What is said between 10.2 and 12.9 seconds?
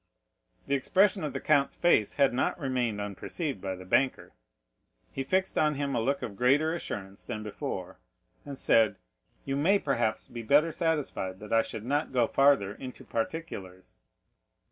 be better satisfied that I should not go farther